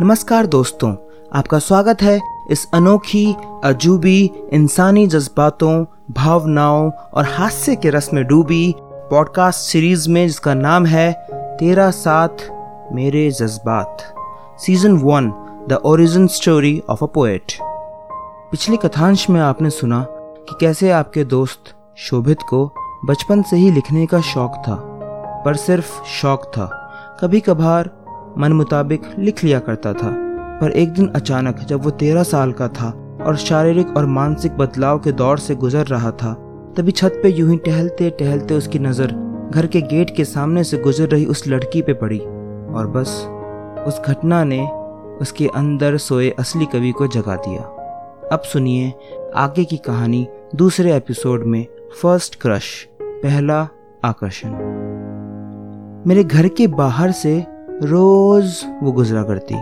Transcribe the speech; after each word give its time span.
नमस्कार 0.00 0.46
दोस्तों, 0.46 0.90
आपका 1.32 1.58
स्वागत 1.58 2.02
है 2.02 2.18
इस 2.50 2.66
अनोखी, 2.74 3.34
अजूबी, 3.64 4.30
इंसानी 4.52 5.06
जज्बातों, 5.06 5.84
भावनाओं 6.10 6.90
और 6.90 7.24
हास्य 7.24 7.76
के 7.76 7.90
रस 7.90 8.08
में 8.14 8.24
डूबी 8.24 8.74
पॉडकास्ट 8.80 9.60
सीरीज़ 9.60 10.08
में 10.10 10.26
जिसका 10.26 10.54
नाम 10.54 10.86
है 10.86 11.12
तेरा 11.32 11.90
साथ 11.90 12.44
मेरे 12.92 13.30
जज्बात। 13.30 14.02
Season 14.58 14.96
one 14.96 15.30
the 15.68 15.80
origin 15.84 16.26
story 16.26 16.82
of 16.88 17.04
a 17.04 17.06
poet 17.06 17.58
पिछले 18.50 18.76
कथांश 18.76 19.30
में 19.30 19.40
आपने 19.40 19.70
सुना 19.70 20.06
कि 20.10 20.56
कैसे 20.60 20.90
आपके 20.90 21.24
दोस्त 21.24 21.74
शोभित 21.98 22.42
को 22.42 22.66
बचपन 23.04 23.42
से 23.42 23.56
ही 23.56 23.70
लिखने 23.70 24.06
का 24.06 24.20
शौक 24.20 24.62
था, 24.68 24.74
पर 25.44 25.56
सिर्फ़ 25.56 26.02
शौक 26.04 26.44
था 26.44 26.70
कभी 27.20 27.40
कभार 27.40 27.90
मन 28.38 28.52
मुताबिक 28.52 29.02
लिख 29.18 29.42
लिया 29.44 29.58
करता 29.58 29.92
था। 29.92 30.10
पर 30.60 30.70
एक 30.70 30.92
दिन 30.92 31.08
अचानक 31.08 31.60
जब 31.60 31.82
वो 31.84 31.90
तेरह 31.90 32.22
साल 32.22 32.52
का 32.52 32.68
था 32.68 32.90
और 33.26 33.36
शारीरिक 33.36 33.96
और 33.96 34.06
मानसिक 34.06 34.52
बदलाव 34.52 34.98
के 34.98 35.12
दौर 35.12 35.38
से 35.38 35.54
गुजर 35.54 35.86
रहा 35.86 36.10
था, 36.12 36.32
तभी 36.76 36.92
छत 36.92 37.20
पे 37.22 37.28
यूँ 37.28 37.50
ही 37.50 37.56
टहलते 37.56 38.10
टहलते 38.10 38.54
उसकी 38.54 38.78
नज़र 38.78 39.12
घर 39.50 39.66
के 39.66 39.80
गेट 39.82 40.14
के 40.16 40.24
सामने 40.24 40.64
से 40.64 40.78
गुजर 40.78 41.08
रही 41.08 41.24
उस 41.26 41.46
लड़की 41.48 41.82
पे 41.82 41.92
पड़ी 41.94 42.18
और 42.18 42.86
बस 42.86 43.08
उस 43.86 44.00
घटना 44.06 44.42
ने 44.44 44.66
उसके 45.20 45.46
अंदर 45.46 45.96
सोए 45.96 46.30
असली 46.30 46.66
कवि 46.66 46.92
को 46.92 47.06
जगा 47.06 47.36
दिया। 47.36 47.62
अब 48.32 48.42
सुनिए 48.42 48.92
आगे 49.36 49.64
की 49.64 49.76
कहानी 49.76 50.26
दूसरे 50.54 50.94
एपिसोड 50.96 51.44
में 51.44 51.66
फ़र्स्ट 52.02 52.40
क्रश, 52.40 52.70
पहला 53.00 53.60
आकर्षण। 54.04 54.52
मेरे 56.06 56.24
घर 56.24 56.48
के 56.48 56.66
बाहर 56.66 57.12
से 57.12 57.34
रोज 57.82 58.64
वो 58.82 58.92
गुजरा 58.92 59.22
करती। 59.22 59.54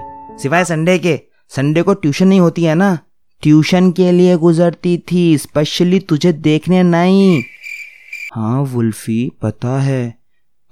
सिवाय 0.43 0.65
संडे 0.65 0.99
के। 0.99 1.21
संडे 1.49 1.83
को 1.83 1.95
ट्यूशन 1.95 2.29
नहीं 2.29 2.41
होती 2.41 2.65
है 2.65 2.75
ना? 2.75 2.99
ट्यूशन 3.43 3.93
के 3.93 4.13
लिए 4.13 4.37
गुजरती 4.37 5.05
थी 5.13 5.39
स्पेशली 5.39 6.01
तुझे 6.01 6.33
देखने 6.33 6.83
नहीं। 6.83 7.43
हाँ 8.35 8.63
वुल्फी 8.63 9.33
पता 9.43 9.81
है। 9.81 10.19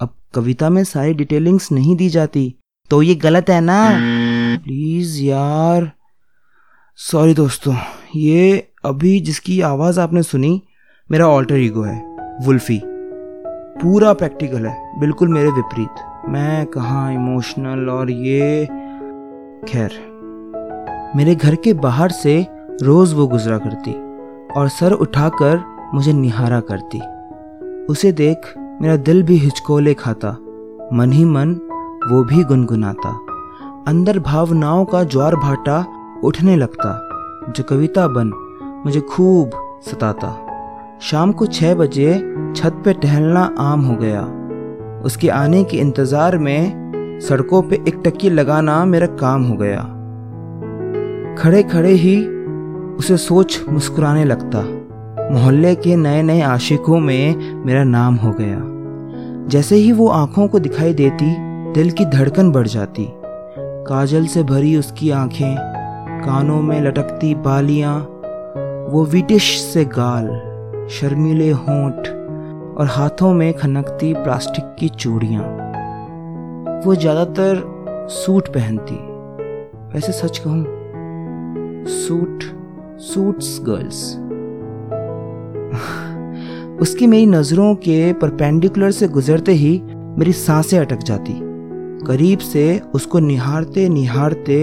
अब 0.00 0.14
कविता 0.34 0.70
में 0.70 0.84
सारी 0.84 1.14
डिटेलिंग्स 1.14 1.72
नहीं 1.72 1.96
दी 1.96 2.08
जाती। 2.08 2.54
तो 2.90 3.02
ये 3.02 3.14
गलत 3.14 3.50
है 3.50 3.60
ना? 3.60 3.90
प्लीज़ 4.64 5.22
यार। 5.22 5.92
सॉरी 6.96 7.34
दोस्तों, 7.34 7.76
ये 8.16 8.68
अभी 8.84 9.20
जिसकी 9.20 9.60
आवाज़ 9.60 10.00
आपने 10.00 10.22
सुनी, 10.22 10.62
मेरा 11.10 11.26
ऑल्टर 11.26 11.56
ईगो 11.56 11.82
है 11.82 12.16
वुल्फी 12.42 12.82
पूरा 13.82 14.12
प्रैक्टिकल 14.12 14.66
है। 14.66 15.00
बिल्कुल 15.00 15.28
मेरे 15.28 15.50
विपरीत। 15.50 16.00
मैं 16.28 16.66
कहा 16.66 17.10
इमोशनल 17.10 17.88
और 17.90 18.10
ये 18.10 18.66
खैर, 19.68 19.92
मेरे 21.16 21.34
घर 21.34 21.54
के 21.54 21.72
बाहर 21.74 22.10
से 22.12 22.34
रोज 22.82 23.12
वो 23.14 23.26
गुजरा 23.26 23.58
करती 23.58 23.92
और 24.52 24.68
सर 24.68 24.92
उठाकर 24.92 25.62
मुझे 25.94 26.12
निहारा 26.12 26.60
करती। 26.70 27.00
उसे 27.86 28.12
देख 28.12 28.52
मेरा 28.58 28.96
दिल 28.98 29.22
भी 29.22 29.36
हिचकोले 29.36 29.94
खाता, 29.94 30.30
मन 30.92 31.12
ही 31.12 31.24
मन 31.24 31.54
वो 32.10 32.22
भी 32.24 32.44
गुनगुनाता। 32.44 33.10
अंदर 33.88 34.18
भावनाओं 34.18 34.84
का 34.84 35.02
ज्वार 35.04 35.36
भाटा 35.36 35.84
उठने 36.24 36.56
लगता, 36.56 36.92
जो 37.48 37.64
कविता 37.64 38.06
बन 38.08 38.32
मुझे 38.86 39.00
खूब 39.00 39.50
सताता। 39.82 40.28
शाम 41.02 41.32
को 41.32 41.46
छह 41.46 41.74
बजे 41.74 42.14
छत 42.56 42.82
पे 42.84 42.92
टहलना 42.92 43.54
आम 43.58 43.80
हो 43.80 43.96
गया। 43.96 44.20
उसके 45.04 45.28
आने 45.28 45.64
के 45.64 45.76
इंतज़ार 45.76 46.38
में 46.38 47.20
सड़कों 47.20 47.62
पे 47.62 47.76
एक 47.88 48.00
टक्की 48.04 48.30
लगाना 48.30 48.84
मेरा 48.84 49.06
काम 49.06 49.44
हो 49.44 49.56
गया। 49.56 49.80
खड़े 51.38 51.62
खड़े 51.62 51.92
ही 51.92 52.26
उसे 52.96 53.16
सोच 53.16 53.60
मुस्कुराने 53.68 54.24
लगता। 54.24 54.62
मोहल्ले 55.32 55.74
के 55.74 55.96
नए 55.96 56.22
नए 56.22 56.40
आशिकों 56.40 56.98
में 57.00 57.36
मेरा 57.64 57.84
नाम 57.84 58.14
हो 58.14 58.32
गया। 58.40 58.58
जैसे 59.48 59.76
ही 59.76 59.92
वो 59.92 60.08
आँखों 60.08 60.48
को 60.48 60.58
दिखाई 60.58 60.94
देती, 60.94 61.34
दिल 61.72 61.90
की 61.90 62.04
धड़कन 62.04 62.52
बढ़ 62.52 62.66
जाती। 62.66 63.06
काजल 63.86 64.26
से 64.26 64.42
भरी 64.42 64.76
उसकी 64.76 65.10
आँखें, 65.10 65.56
कानों 66.24 66.62
में 66.62 66.80
लटकती 66.80 67.34
बालियाँ, 67.34 67.98
वो 68.90 69.04
विटिश 69.04 69.60
से 69.60 69.84
गाल। 69.84 70.49
शर्मीले 70.90 71.50
होंठ 71.50 72.08
और 72.78 72.86
हाथों 72.86 73.32
में 73.34 73.52
खनकती 73.54 74.12
प्लास्टिक 74.14 74.64
की 74.78 74.88
चूड़ियाँ। 74.88 75.42
वो 76.84 76.94
ज़्यादातर 76.94 77.62
सूट 78.10 78.48
पहनती। 78.48 78.94
वैसे 79.94 80.12
सच 80.12 80.38
कहूँ, 80.38 80.64
सूट, 81.88 82.42
सूट्स 83.00 83.58
गर्ल्स। 83.62 84.02
उसकी 86.82 87.06
मेरी 87.06 87.26
नज़रों 87.26 87.74
के 87.74 88.12
परपेंडिकुलर 88.12 88.90
से 88.90 89.08
गुजरते 89.08 89.52
ही 89.52 89.80
मेरी 90.18 90.32
साँसें 90.32 90.78
अटक 90.78 91.02
जाती। 91.02 91.38
करीब 92.06 92.38
से 92.38 92.80
उसको 92.94 93.18
निहारते 93.18 93.88
निहारते 93.88 94.58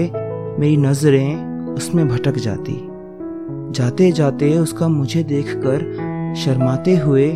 मेरी 0.60 0.76
नज़रें 0.76 1.74
उसमें 1.74 2.06
भटक 2.08 2.36
जाती। 2.38 2.78
जाते 3.72 4.10
जाते 4.12 4.56
उसका 4.58 4.88
मुझे 4.88 5.22
देखकर 5.22 5.82
शर्माते 6.36 6.96
हुए 6.96 7.32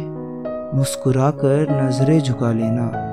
मुस्कुराकर 0.75 1.85
नज़रें 1.85 2.21
झुका 2.21 2.53
लेना। 2.53 3.09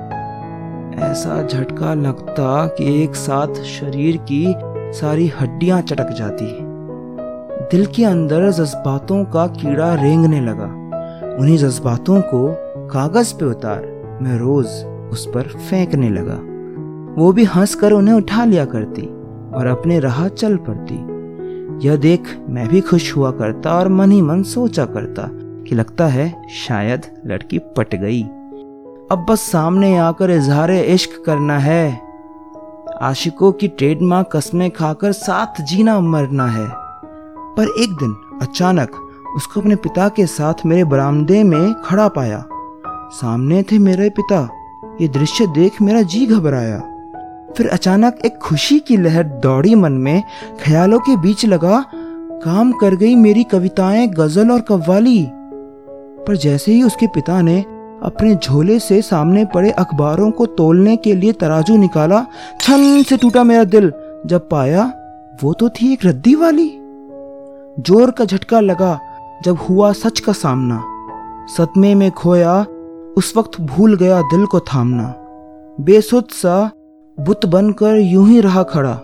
ऐसा 1.10 1.46
झटका 1.46 1.94
लगता 1.94 2.66
कि 2.66 3.02
एक 3.02 3.14
साथ 3.14 3.54
शरीर 3.54 4.16
की 4.16 4.54
सारी 4.98 5.28
हड्डियाँ 5.28 5.82
चटक 5.82 6.10
जाती। 6.10 6.58
दिल 7.70 7.86
के 7.86 8.04
अंदर 8.04 8.50
जज्बातों 8.50 9.24
का 9.24 9.46
कीड़ा 9.46 9.94
रेंगने 9.94 10.40
लगा। 10.40 10.66
उन्हीं 11.36 11.56
जज्बातों 11.56 12.20
को 12.20 12.56
कागज़ 12.88 13.34
पे 13.34 13.44
उतार 13.44 13.82
मैं 14.22 14.38
रोज 14.38 14.66
उस 15.12 15.26
पर 15.26 15.42
फेंकने 15.42 16.08
लगा। 16.08 16.38
वो 17.22 17.32
भी 17.32 17.44
हंसकर 17.44 17.92
उन्हें 17.92 18.14
उठा 18.14 18.44
लिया 18.44 18.64
करती 18.64 19.02
और 19.56 19.66
अपने 19.66 20.00
राह 20.00 20.28
चल 20.28 20.56
पड़ती। 20.56 21.10
यह 21.88 21.96
देख 21.96 22.20
मैं 22.48 22.68
भी 22.68 22.80
खुश 22.80 23.16
हुआ 23.16 23.30
करता 23.30 23.74
और 23.74 23.88
मन 23.88 24.12
ही 24.12 24.22
मन 24.22 24.42
सोचा 24.42 24.84
करता 24.84 25.30
कि 25.70 25.76
लगता 25.76 26.06
है 26.06 26.42
शायद 26.68 27.02
लड़की 27.26 27.58
पट 27.58 27.94
गई। 27.94 28.22
अब 29.12 29.26
बस 29.30 29.40
सामने 29.40 29.96
आकर 29.96 30.30
इजहार 30.30 30.70
इश्क 30.70 31.22
करना 31.26 31.58
है। 31.58 32.00
आशिकों 33.02 33.52
की 33.52 33.68
ट्रेडमार्क 33.68 34.30
कस्में 34.32 34.70
खाकर 34.70 35.12
साथ 35.12 35.60
जीना 35.60 36.00
मरना 36.00 36.46
है। 36.46 36.68
पर 37.56 37.62
एक 37.62 37.88
दिन 37.90 38.38
अचानक 38.42 38.90
उसको 39.36 39.60
अपने 39.60 39.76
पिता 39.76 40.08
के 40.08 40.26
साथ 40.26 40.54
मेरे 40.66 40.84
बरामदे 40.84 41.42
में 41.42 41.74
खड़ा 41.74 42.08
पाया। 42.08 42.44
सामने 43.12 43.62
थे 43.62 43.78
मेरे 43.78 44.10
पिता। 44.10 44.48
ये 45.00 45.08
दृश्य 45.08 45.46
देख 45.46 45.82
मेरा 45.82 46.02
जी 46.02 46.26
घबराया। 46.26 46.78
फिर 47.56 47.68
अचानक 47.68 48.18
एक 48.24 48.36
खुशी 48.36 48.78
की 48.78 48.96
लहर 48.96 49.22
दौड़ी 49.22 49.74
मन 49.74 49.92
में। 49.92 50.22
ख्यालों 50.64 50.98
के 50.98 51.16
बीच 51.16 51.46
लगा, 51.46 51.84
काम 52.44 52.72
कर 52.72 52.94
गई 52.94 53.14
मेरी 53.14 53.44
कविताएँ, 53.44 54.06
गज़ल 54.06 54.50
और 54.50 54.60
कव्वाली। 54.60 55.30
पर 56.28 56.36
जैसे 56.36 56.72
ही 56.72 56.82
उसके 56.82 57.06
पिता 57.06 57.40
ने 57.40 57.60
अपने 58.02 58.34
झोले 58.34 58.78
से 58.78 59.02
सामने 59.02 59.44
पड़े 59.44 59.70
अखबारों 59.70 60.30
को 60.30 60.46
तोलने 60.46 60.96
के 60.96 61.14
लिए 61.14 61.32
तराजू 61.32 61.76
निकाला, 61.76 62.26
छन 62.60 63.02
से 63.02 63.16
टूटा 63.16 63.44
मेरा 63.44 63.64
दिल। 63.64 63.92
जब 64.26 64.48
पाया, 64.48 64.92
वो 65.42 65.52
तो 65.52 65.68
थी 65.68 65.92
एक 65.92 66.06
रद्दी 66.06 66.34
वाली। 66.34 66.68
ज़ोर 67.80 68.10
का 68.10 68.24
झटका 68.24 68.60
लगा 68.60 68.98
जब 69.44 69.56
हुआ 69.56 69.92
सच 69.92 70.20
का 70.20 70.32
सामना। 70.32 70.82
सतमे 71.56 71.94
में 71.94 72.10
खोया, 72.10 72.66
उस 73.16 73.32
वक्त 73.36 73.60
भूल 73.60 73.96
गया 73.96 74.22
दिल 74.22 74.46
को 74.46 74.60
थामना। 74.60 75.14
बेसुध 75.80 76.28
सा 76.28 76.70
बुत 77.20 77.46
बनकर 77.46 77.96
यूँ 77.96 78.28
ही 78.28 78.40
रहा 78.40 78.62
खड़ा। 78.62 79.00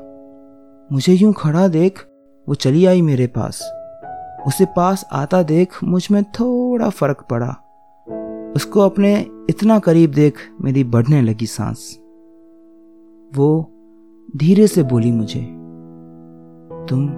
मुझे 0.92 1.12
यूँ 1.12 1.32
खड़ा 1.32 1.68
देख, 1.68 1.98
वो 2.48 2.54
चली 2.54 2.86
आई 2.86 3.02
मेरे 3.02 3.26
पास। 3.26 3.75
उसे 4.46 4.64
पास 4.64 5.08
आता 5.12 5.42
देख 5.42 5.84
मुझमें 5.84 6.24
थोड़ा 6.24 6.88
फ़र्क 6.88 7.26
पड़ा। 7.30 7.62
उसको 8.56 8.80
अपने 8.80 9.26
इतना 9.50 9.78
करीब 9.78 10.10
देख 10.10 10.34
मेरी 10.60 10.84
बढ़ने 10.84 11.22
लगी 11.22 11.46
सांस। 11.46 11.98
वो 13.36 13.72
धीरे 14.36 14.66
से 14.66 14.82
बोली 14.82 15.12
मुझे, 15.12 15.40
तुम 16.88 17.08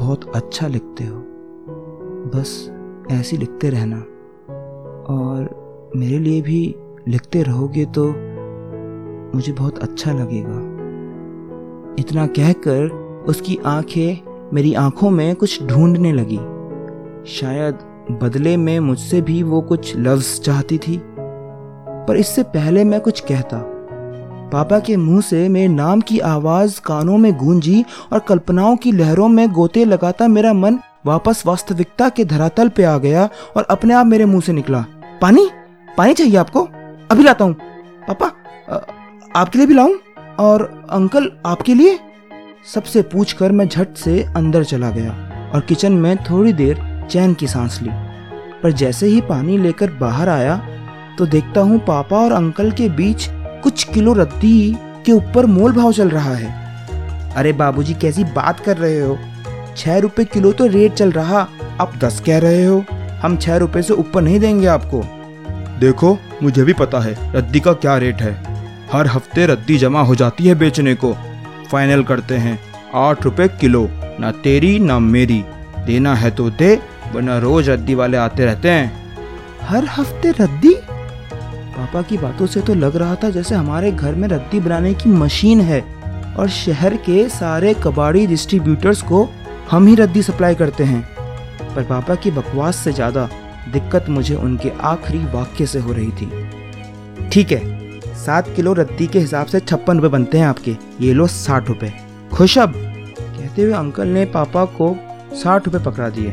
बहुत 0.00 0.36
अच्छा 0.36 0.66
लिखते 0.66 1.04
हो। 1.04 1.24
बस 2.34 2.70
ऐसे 3.10 3.36
लिखते 3.36 3.70
रहना। 3.70 3.96
और 5.14 5.64
मेरे 5.96 6.18
लिए 6.18 6.42
भी 6.42 6.74
लिखते 7.08 7.42
रहोगे 7.42 7.84
तो 7.84 8.06
मुझे 9.36 9.52
बहुत 9.52 9.78
अच्छा 9.78 10.12
लगेगा। 10.12 10.74
इतना 11.98 12.26
कहकर 12.26 12.90
उसकी 13.28 13.58
आँखें 13.66 14.33
मेरी 14.54 14.74
आँखों 14.74 15.10
में 15.10 15.36
कुछ 15.36 15.62
ढूँढने 15.62 16.12
लगी। 16.12 16.36
शायद 17.32 17.78
बदले 18.22 18.56
में 18.56 18.80
मुझसे 18.80 19.20
भी 19.20 19.42
वो 19.42 19.60
कुछ 19.60 19.96
लफ्ज 19.96 20.40
चाहती 20.40 20.78
थी। 20.78 21.00
पर 22.08 22.16
इससे 22.16 22.42
पहले 22.42 22.84
मैं 22.84 23.00
कुछ 23.00 23.20
कहता। 23.20 23.58
पापा 24.52 24.78
के 24.78 24.96
मुँह 24.96 25.20
से 25.20 25.48
मेरे 25.48 25.68
नाम 25.68 26.00
की 26.00 26.18
आवाज़ 26.18 26.80
कानों 26.80 27.18
में 27.18 27.32
गूंजी 27.32 27.84
और 28.12 28.18
कल्पनाओं 28.18 28.76
की 28.76 28.92
लहरों 28.92 29.28
में 29.28 29.52
गोते 29.52 29.84
लगाता 29.84 30.28
मेरा 30.28 30.52
मन 30.52 30.78
वापस 31.06 31.42
वास्तविकता 31.46 32.08
के 32.08 32.24
धरातल 32.24 32.68
पे 32.68 32.84
आ 32.84 32.98
गया 32.98 33.28
और 33.56 33.66
अपने 33.70 33.94
आप 33.94 34.06
मेरे 34.06 34.24
मुँह 34.24 34.40
से 34.40 34.52
निकला। 34.52 34.84
पानी? 35.22 35.50
पानी 35.98 36.14
चाहिए 36.14 36.36
आपको? 36.36 36.68
अभी 37.10 37.22
लाता 37.22 37.44
हूँ। 37.44 37.54
पापा 38.10 38.26
आपके 39.36 39.58
लिए 39.58 39.66
भी 39.66 39.74
लाऊं? 39.74 39.94
और 40.38 40.86
अंकल, 40.90 41.32
आपके 41.46 41.74
लिए? 41.74 41.98
सबसे 42.66 43.00
पूछकर 43.02 43.52
मैं 43.52 43.68
झट 43.68 43.96
से 43.96 44.22
अंदर 44.36 44.64
चला 44.64 44.90
गया 44.90 45.10
और 45.54 45.60
किचन 45.60 45.92
में 45.92 46.16
थोड़ी 46.16 46.52
देर 46.52 46.78
चैन 47.10 47.34
की 47.34 47.46
सांस 47.46 47.78
ली। 47.82 47.90
पर 48.62 48.72
जैसे 48.72 49.06
ही 49.06 49.20
पानी 49.20 49.58
लेकर 49.58 49.90
बाहर 49.90 50.28
आया 50.28 50.56
तो 51.18 51.26
देखता 51.26 51.60
हूँ 51.60 51.78
पापा 51.78 52.16
और 52.16 52.32
अंकल 52.32 52.70
के 52.70 52.88
बीच 52.88 53.26
कुछ 53.62 53.84
किलो 53.84 54.12
रद्दी 54.12 54.76
के 55.06 55.12
ऊपर 55.12 55.46
मोल 55.46 55.72
भाव 55.72 55.92
चल 55.92 56.10
रहा 56.10 56.34
है। 56.34 57.32
अरे 57.36 57.52
बाबूजी, 57.52 57.94
कैसी 57.94 58.24
बात 58.24 58.60
कर 58.60 58.76
रहे 58.76 59.00
हो? 59.00 59.18
छह 59.76 59.98
रुपए 59.98 60.24
किलो 60.24 60.52
तो 60.52 60.66
रेट 60.66 60.92
चल 60.92 61.12
रहा। 61.12 61.46
आप 61.80 61.92
दस 61.96 62.22
कह 62.26 62.38
रहे 62.38 62.64
हो? 62.64 62.84
हम 63.22 63.36
छह 63.36 63.56
रुपए 63.56 63.82
से 63.82 63.94
ऊपर 63.94 64.22
नहीं 64.22 64.40
देंगे 64.40 64.66
आपको। 64.66 65.02
देखो, 65.80 66.16
मुझे 66.42 66.64
भी 66.64 66.72
पता 66.72 67.00
है 67.00 67.32
रद्दी 67.36 67.60
का 67.60 67.72
क्या 67.74 67.96
रेट 67.96 68.22
है। 68.22 68.32
हर 68.92 69.06
हफ़्ते 69.06 69.46
रद्दी 69.46 69.78
जमा 69.78 70.02
हो 70.02 70.14
जाती 70.14 70.46
है 70.46 70.54
बेचने 70.54 70.94
को। 70.94 71.14
फाइनल 71.70 72.02
करते 72.02 72.34
हैं। 72.36 72.58
आठ 72.94 73.24
रुपए 73.24 73.48
किलो। 73.60 73.88
ना 74.20 74.30
तेरी, 74.32 74.78
ना 74.78 74.98
मेरी। 74.98 75.42
देना 75.86 76.14
है 76.14 76.30
तो 76.30 76.48
दे, 76.50 76.74
वरना 77.14 77.38
रोज 77.38 77.68
रद्दी 77.70 77.94
वाले 77.94 78.16
आते 78.16 78.44
रहते 78.44 78.70
हैं। 78.70 78.92
हर 79.62 79.84
हफ़्ते 79.86 80.30
रद्दी? 80.30 80.74
पापा 81.76 82.02
की 82.02 82.18
बातों 82.18 82.46
से 82.46 82.60
तो 82.60 82.74
लग 82.74 82.96
रहा 82.96 83.14
था 83.14 83.30
जैसे 83.30 83.54
हमारे 83.54 83.90
घर 83.92 84.14
में 84.14 84.28
रद्दी 84.28 84.60
बनाने 84.60 84.92
की 84.94 85.10
मशीन 85.10 85.60
है 85.60 85.80
और 86.38 86.48
शहर 86.48 86.96
के 86.96 87.28
सारे 87.28 87.74
कबाड़ी 87.74 88.26
डिस्ट्रीब्यूटर्स 88.26 89.02
को 89.02 89.28
हम 89.70 89.86
ही 89.86 89.94
रद्दी 89.94 90.22
सप्लाई 90.22 90.54
करते 90.54 90.84
हैं। 90.84 91.02
पर 91.74 91.82
पापा 91.82 92.14
की 92.14 92.30
बकवास 92.30 92.76
से 92.76 92.92
ज़्यादा 92.92 93.28
दिक्कत 93.72 94.08
मुझे 94.08 94.34
उनके 94.34 94.72
आखिरी 94.84 95.18
वाक्य 95.34 95.66
से 95.66 95.78
हो 95.78 95.92
रही 95.92 96.10
थी। 96.10 97.28
ठीक 97.30 97.52
है 97.52 97.73
सात 98.26 98.48
किलो 98.56 98.72
रद्दी 98.72 99.06
के 99.06 99.18
हिसाब 99.18 99.46
से 99.46 99.60
छप्पन 99.60 99.96
रुपये 99.96 100.10
बनते 100.10 100.38
हैं 100.38 100.46
आपके। 100.46 100.76
ये 101.00 101.12
लो 101.12 101.26
साठ 101.26 101.68
रुपये 101.68 101.92
खुश 102.32 102.58
अब। 102.58 102.72
कहते 103.18 103.62
हुए 103.62 103.72
अंकल 103.72 104.08
ने 104.08 104.24
पापा 104.24 104.64
को 104.64 104.94
साठ 105.34 105.66
रुपये 105.66 105.80
पकड़ा 105.80 106.08
दिए। 106.08 106.30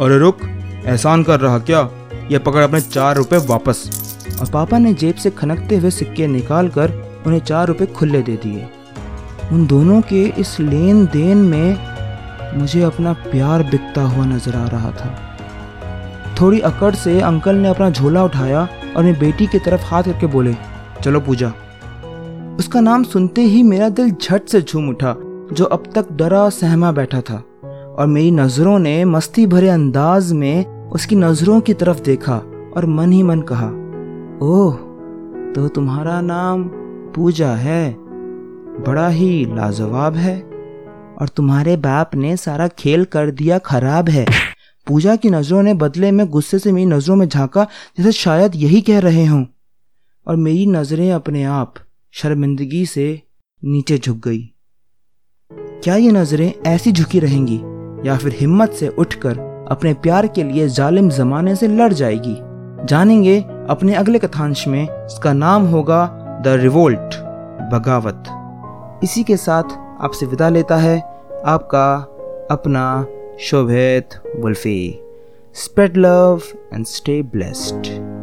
अरे 0.00 0.18
रुक। 0.18 0.42
एहसान 0.86 1.22
कर 1.22 1.40
रहा 1.40 1.58
क्या? 1.60 1.88
ये 2.30 2.38
पकड़ 2.38 2.62
अपने 2.62 2.80
चार 2.80 3.16
रुपये 3.16 3.38
वापस। 3.46 4.38
और 4.40 4.50
पापा 4.50 4.78
ने 4.78 4.92
जेब 4.94 5.14
से 5.14 5.30
खनकते 5.30 5.76
हुए 5.76 5.90
सिक्के 5.90 6.26
निकाल 6.26 6.68
कर 6.68 6.92
उन्हें 7.26 7.40
चार 7.40 7.66
रुपये 7.66 7.86
खुले 7.86 8.22
दे 8.22 8.36
दिए। 8.36 8.68
उन 9.52 9.66
दोनों 9.66 10.00
के 10.00 10.22
इस 10.40 10.58
लेन 10.60 11.04
देन 11.06 11.38
में 11.44 12.58
मुझे 12.58 12.82
अपना 12.82 13.12
प्यार 13.12 13.62
बिकता 13.62 14.02
हुआ 14.02 14.24
नज़र 14.26 14.56
आ 14.56 14.66
रहा 14.68 14.90
था। 14.90 15.14
थोड़ी 16.40 16.60
अकड़ 16.60 16.94
से 16.94 17.20
अंकल 17.20 17.56
ने 17.56 17.68
अपना 17.68 17.90
झोला 17.90 18.24
उठाया 18.24 18.68
और 18.96 19.02
मेरी 19.04 19.18
बेटी 19.18 19.46
की 19.46 19.58
तरफ़ 19.58 19.84
हाथ 19.84 20.02
करके 20.02 20.26
बोले 20.26 20.54
चलो 21.02 21.20
पूजा। 21.20 21.52
उसका 22.58 22.80
नाम 22.80 23.02
सुनते 23.02 23.40
ही 23.40 23.62
मेरा 23.62 23.88
दिल 23.88 24.10
झट 24.12 24.46
से 24.46 24.60
झूम 24.62 24.88
उठा, 24.88 25.14
जो 25.52 25.64
अब 25.64 25.82
तक 25.94 26.12
डरा 26.12 26.48
सहमा 26.48 26.92
बैठा 26.92 27.20
था। 27.20 27.44
और 27.98 28.06
मेरी 28.06 28.30
नज़रों 28.30 28.78
ने 28.78 29.04
मस्ती 29.04 29.46
भरे 29.46 29.68
अंदाज 29.68 30.32
में 30.32 30.88
उसकी 30.88 31.16
नज़रों 31.16 31.60
की 31.60 31.74
तरफ़ 31.74 32.02
देखा 32.02 32.36
और 32.76 32.86
मन 32.86 33.12
ही 33.12 33.22
मन 33.22 33.40
कहा, 33.42 33.66
ओह 34.42 34.74
तो 35.52 35.68
तुम्हारा 35.68 36.20
नाम 36.20 36.64
पूजा 37.14 37.50
है। 37.50 37.96
बड़ा 38.78 39.08
ही 39.08 39.44
लाजवाब 39.54 40.16
है। 40.16 40.38
और 41.20 41.28
तुम्हारे 41.28 41.76
बाप 41.76 42.14
ने 42.14 42.36
सारा 42.36 42.68
खेल 42.68 43.04
कर 43.04 43.30
दिया 43.30 43.58
खराब 43.58 44.08
है। 44.08 44.26
पूजा 44.86 45.16
की 45.16 45.30
नज़रों 45.30 45.62
ने 45.62 45.74
बदले 45.74 46.10
में 46.10 46.26
गुस्से 46.26 46.58
से 46.58 46.72
मेरी 46.72 46.86
नज़रों 46.86 47.16
में 47.16 47.28
झांका, 47.28 47.66
जैसे 47.98 48.12
शायद 48.12 48.52
यही 48.56 48.80
कह 48.80 48.98
रहे 48.98 49.24
हों। 49.26 49.44
और 50.28 50.36
मेरी 50.36 50.66
नज़रें 50.66 51.12
अपने 51.12 51.44
आप 51.44 51.74
शर्मिंदगी 52.12 52.86
से 52.86 53.22
नीचे 53.64 53.98
झुक 53.98 54.16
गई। 54.16 54.54
क्या 55.52 55.96
ये 55.96 56.10
नज़रें 56.10 56.52
ऐसी 56.66 56.92
झुकी 56.92 57.18
रहेंगी 57.18 57.60
या 58.08 58.16
फिर 58.16 58.36
हिम्मत 58.40 58.70
से 58.70 58.88
उठकर 58.88 59.38
अपने 59.70 59.94
प्यार 59.94 60.26
के 60.26 60.42
लिए 60.42 60.68
जालिम 60.68 61.10
जमाने 61.10 61.56
से 61.56 61.68
लड़ 61.68 61.92
जाएगी? 61.92 62.36
जानेंगे 62.86 63.40
अपने 63.68 63.94
अगले 63.94 64.18
कथांश 64.18 64.68
में 64.68 65.06
इसका 65.06 65.32
नाम 65.32 65.62
होगा 65.62 66.06
द 66.44 66.48
रिवोल्ट, 66.48 67.14
बगावत। 67.72 68.24
इसी 69.04 69.22
के 69.22 69.36
साथ 69.36 69.62
आपसे 70.04 70.26
विदा 70.26 70.48
लेता 70.48 70.76
है 70.76 71.00
आपका 71.46 71.94
अपना 72.50 73.06
Shobhit 73.40 74.08
Wolfie. 74.36 75.00
Spread 75.54 75.96
love 75.96 76.42
and 76.74 76.86
stay 76.86 77.22
blessed. 77.22 78.17